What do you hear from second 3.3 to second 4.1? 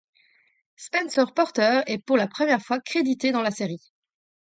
dans la série.